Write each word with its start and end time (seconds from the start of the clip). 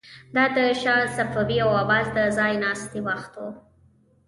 دا 0.35 0.45
د 0.55 0.57
شاه 0.81 1.05
صفوي 1.17 1.57
او 1.65 1.69
عباس 1.81 2.07
د 2.17 2.17
ځای 2.37 2.53
ناستي 2.63 2.99
وخت 3.07 3.33
و. 3.37 3.43